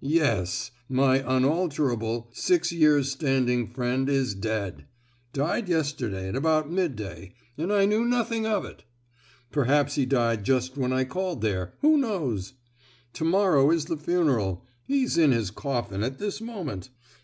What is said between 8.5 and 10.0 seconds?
it! Perhaps